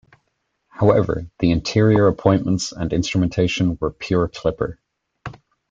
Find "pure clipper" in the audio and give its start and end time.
3.91-4.79